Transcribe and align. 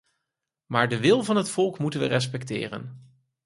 Maar 0.65 0.89
de 0.89 0.99
wil 0.99 1.23
van 1.23 1.35
het 1.35 1.49
volk 1.49 1.79
moeten 1.79 1.99
we 1.99 2.05
respecteren. 2.05 3.11